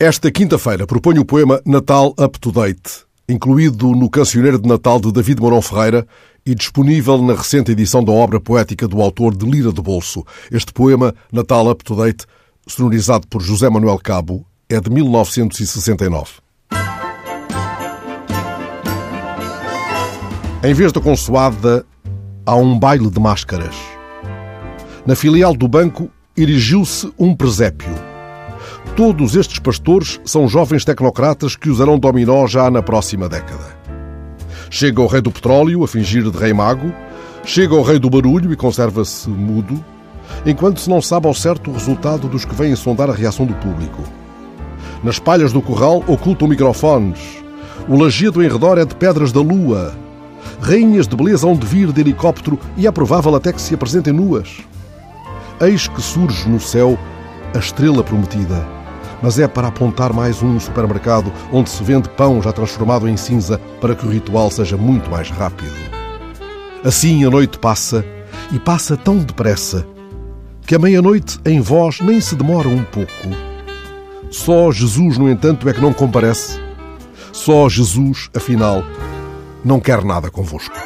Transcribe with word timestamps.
Esta 0.00 0.30
quinta-feira 0.30 0.86
proponho 0.86 1.22
o 1.22 1.24
poema 1.24 1.60
Natal 1.66 2.14
Up 2.16 2.38
to 2.38 2.52
Date, 2.52 3.04
incluído 3.28 3.88
no 3.90 4.08
Cancioneiro 4.08 4.56
de 4.56 4.68
Natal 4.68 5.00
de 5.00 5.10
David 5.10 5.40
Mourão 5.40 5.60
Ferreira 5.60 6.06
e 6.46 6.54
disponível 6.54 7.20
na 7.20 7.34
recente 7.34 7.72
edição 7.72 8.04
da 8.04 8.12
obra 8.12 8.38
poética 8.38 8.86
do 8.86 9.02
autor 9.02 9.36
de 9.36 9.44
Lira 9.44 9.72
do 9.72 9.82
Bolso. 9.82 10.24
Este 10.52 10.72
poema, 10.72 11.12
Natal 11.32 11.68
Up 11.68 11.82
to 11.82 11.96
Date, 11.96 12.26
sonorizado 12.64 13.26
por 13.26 13.42
José 13.42 13.68
Manuel 13.68 13.98
Cabo, 13.98 14.46
é 14.68 14.80
de 14.80 14.88
1969. 14.88 16.30
Em 20.62 20.74
vez 20.74 20.92
da 20.92 21.00
consoada, 21.00 21.84
há 22.46 22.54
um 22.54 22.78
baile 22.78 23.10
de 23.10 23.18
máscaras. 23.18 23.74
Na 25.04 25.16
filial 25.16 25.56
do 25.56 25.66
banco 25.66 26.08
erigiu-se 26.36 27.12
um 27.18 27.34
presépio. 27.34 28.07
Todos 28.96 29.36
estes 29.36 29.58
pastores 29.58 30.20
são 30.24 30.48
jovens 30.48 30.84
tecnocratas 30.84 31.56
que 31.56 31.70
usarão 31.70 31.98
dominó 31.98 32.46
já 32.46 32.70
na 32.70 32.82
próxima 32.82 33.28
década. 33.28 33.78
Chega 34.70 35.00
o 35.00 35.06
rei 35.06 35.20
do 35.20 35.30
petróleo 35.30 35.82
a 35.84 35.88
fingir 35.88 36.30
de 36.30 36.36
rei 36.36 36.52
mago, 36.52 36.92
chega 37.44 37.74
o 37.74 37.82
rei 37.82 37.98
do 37.98 38.10
barulho 38.10 38.52
e 38.52 38.56
conserva-se 38.56 39.28
mudo, 39.30 39.82
enquanto 40.44 40.80
se 40.80 40.90
não 40.90 41.00
sabe 41.00 41.26
ao 41.26 41.34
certo 41.34 41.70
o 41.70 41.74
resultado 41.74 42.28
dos 42.28 42.44
que 42.44 42.54
vêm 42.54 42.76
sondar 42.76 43.08
a 43.08 43.14
reação 43.14 43.46
do 43.46 43.54
público. 43.54 44.02
Nas 45.02 45.18
palhas 45.18 45.52
do 45.52 45.62
corral 45.62 46.02
ocultam 46.06 46.48
microfones. 46.48 47.20
O 47.88 47.96
lajedo 47.96 48.42
em 48.42 48.48
redor 48.48 48.78
é 48.78 48.84
de 48.84 48.94
pedras 48.94 49.32
da 49.32 49.40
lua. 49.40 49.94
Rainhas 50.60 51.06
de 51.06 51.16
beleza 51.16 51.46
hão 51.46 51.54
de 51.54 51.66
vir 51.66 51.92
de 51.92 52.00
helicóptero 52.00 52.58
e 52.76 52.86
é 52.86 52.90
provável 52.90 53.34
até 53.34 53.52
que 53.52 53.60
se 53.60 53.74
apresentem 53.74 54.12
nuas. 54.12 54.58
Eis 55.60 55.88
que 55.88 56.02
surge 56.02 56.48
no 56.48 56.60
céu 56.60 56.98
a 57.54 57.58
estrela 57.58 58.02
prometida. 58.02 58.66
Mas 59.22 59.38
é 59.38 59.48
para 59.48 59.68
apontar 59.68 60.12
mais 60.12 60.42
um 60.42 60.60
supermercado 60.60 61.32
onde 61.52 61.70
se 61.70 61.82
vende 61.82 62.08
pão 62.10 62.40
já 62.40 62.52
transformado 62.52 63.08
em 63.08 63.16
cinza 63.16 63.60
para 63.80 63.94
que 63.94 64.06
o 64.06 64.10
ritual 64.10 64.50
seja 64.50 64.76
muito 64.76 65.10
mais 65.10 65.30
rápido. 65.30 65.74
Assim 66.84 67.24
a 67.24 67.30
noite 67.30 67.58
passa 67.58 68.04
e 68.52 68.58
passa 68.58 68.96
tão 68.96 69.18
depressa 69.18 69.86
que 70.64 70.74
a 70.74 70.78
meia-noite 70.78 71.40
em 71.44 71.60
vós 71.60 72.00
nem 72.00 72.20
se 72.20 72.36
demora 72.36 72.68
um 72.68 72.84
pouco. 72.84 73.10
Só 74.30 74.70
Jesus, 74.70 75.16
no 75.16 75.28
entanto, 75.28 75.68
é 75.68 75.72
que 75.72 75.80
não 75.80 75.92
comparece. 75.92 76.60
Só 77.32 77.68
Jesus, 77.68 78.28
afinal, 78.36 78.84
não 79.64 79.80
quer 79.80 80.04
nada 80.04 80.30
convosco. 80.30 80.76